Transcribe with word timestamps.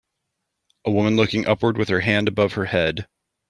A 0.83 0.89
woman 0.89 1.15
looking 1.15 1.45
upward 1.45 1.77
with 1.77 1.89
her 1.89 1.99
hand 1.99 2.27
above 2.27 2.53
her 2.53 2.65
head. 2.65 3.05